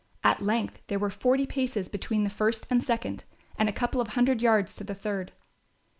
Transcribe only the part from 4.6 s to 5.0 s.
to the